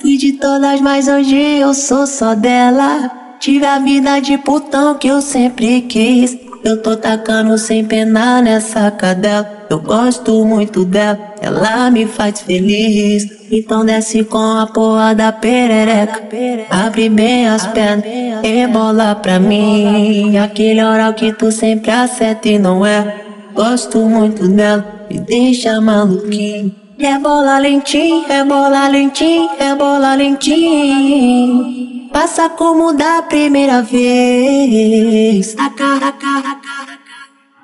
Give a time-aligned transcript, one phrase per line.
[0.00, 3.10] Fui de todas, mas hoje eu sou só dela.
[3.40, 6.36] Tive a vida de putão que eu sempre quis.
[6.64, 9.66] Eu tô tacando sem pena nessa cadela.
[9.68, 13.26] Eu gosto muito dela, ela me faz feliz.
[13.50, 16.22] Então desce com a porra da perereca.
[16.70, 18.04] Abre bem as pernas
[18.42, 20.36] e bola pra mim.
[20.38, 23.24] Aquele oral que tu sempre acerta e não é.
[23.54, 26.81] Gosto muito dela, me deixa maluquinho.
[26.98, 32.08] É bola lentinho, é bola lentinho, é bola lentinho.
[32.12, 35.54] Passa como da primeira vez.
[35.54, 36.98] Taca, taca, taca,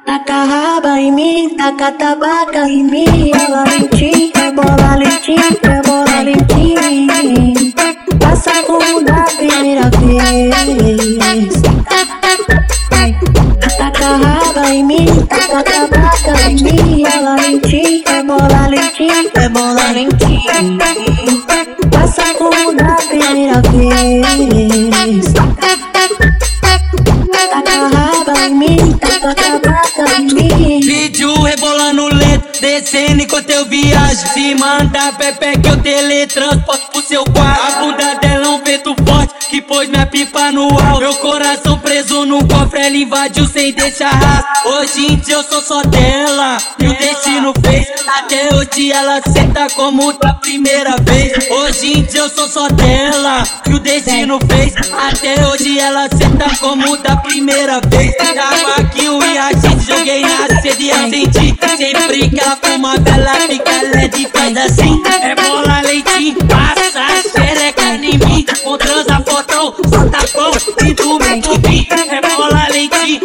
[0.06, 3.30] taca raba em mim, taca tabaca em mim.
[3.32, 7.74] Bola lentinho, é bola lentinho, é bola lentinho.
[8.18, 11.62] Passa como da primeira vez.
[13.76, 17.02] Taca raba em mim, taca tabaca em mim.
[17.02, 17.36] Bola
[32.68, 34.26] descendo enquanto eu viajo.
[34.34, 37.62] Se manda Pepe que eu teletransporto pro seu quarto.
[37.66, 41.00] A bunda dela é um vento forte que pôs minha pipa no alto.
[41.00, 44.72] Meu coração preso no cofre, ela invadiu sem deixar rastro.
[44.72, 47.88] Hoje em dia eu sou só dela, e o destino fez.
[48.18, 51.32] Até hoje ela senta como da primeira vez.
[51.50, 54.74] Hoje em dia eu sou só dela, e o destino fez.
[54.92, 58.14] Até hoje ela senta como da primeira vez.
[58.16, 61.58] Cavaquinho e a gente joguei na sede e acendi.
[61.76, 65.02] Sempre que ela fuma, ela fica leve, faz assim.
[65.22, 68.46] É bola, leitinho, passa xereca em mim.
[68.62, 70.52] Com transa, fotão, solta pão
[70.86, 71.86] e do meu tubinho.
[71.90, 73.20] É bola, leitinho,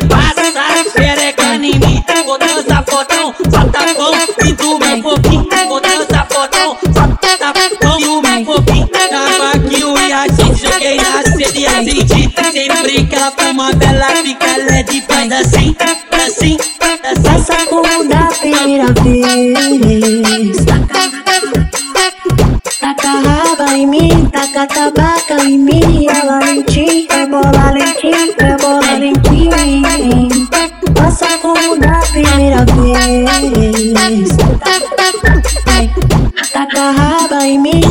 [12.96, 16.58] Ela fuma, ela fica leve, faz assim, assim, assim.
[17.24, 20.58] Passa como da primeira vez.
[22.80, 26.06] Taca raba em mim, taca tabaca em mim.
[26.22, 30.50] Bola lentinho, é bola lentinho, é bola lentinho.
[30.94, 34.30] Passa como da primeira vez.
[36.54, 37.82] Taca raba em mim,